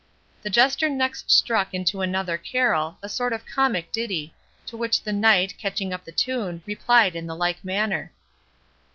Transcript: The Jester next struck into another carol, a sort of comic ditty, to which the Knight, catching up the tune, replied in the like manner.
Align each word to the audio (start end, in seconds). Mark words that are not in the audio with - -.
The 0.41 0.49
Jester 0.49 0.89
next 0.89 1.29
struck 1.29 1.75
into 1.75 2.01
another 2.01 2.35
carol, 2.35 2.97
a 3.03 3.07
sort 3.07 3.33
of 3.33 3.45
comic 3.45 3.91
ditty, 3.91 4.33
to 4.65 4.75
which 4.75 5.03
the 5.03 5.13
Knight, 5.13 5.53
catching 5.59 5.93
up 5.93 6.05
the 6.05 6.11
tune, 6.11 6.63
replied 6.65 7.15
in 7.15 7.27
the 7.27 7.35
like 7.35 7.63
manner. 7.63 8.11